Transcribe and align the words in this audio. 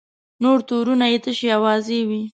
نور 0.43 0.59
تورونه 0.67 1.05
یې 1.11 1.17
تشې 1.23 1.49
اوازې 1.57 1.99
وې. 2.07 2.21